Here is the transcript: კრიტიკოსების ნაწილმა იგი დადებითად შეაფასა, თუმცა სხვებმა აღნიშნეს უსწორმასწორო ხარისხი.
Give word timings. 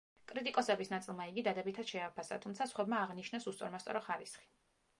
კრიტიკოსების 0.29 0.89
ნაწილმა 0.93 1.27
იგი 1.31 1.43
დადებითად 1.47 1.91
შეაფასა, 1.91 2.39
თუმცა 2.47 2.69
სხვებმა 2.73 3.05
აღნიშნეს 3.05 3.49
უსწორმასწორო 3.53 4.05
ხარისხი. 4.09 4.51